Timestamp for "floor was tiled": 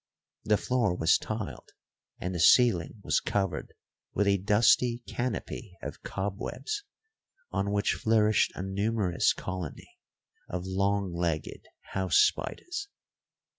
0.57-1.73